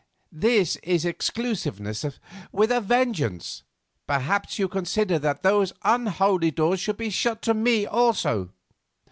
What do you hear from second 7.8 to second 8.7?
also."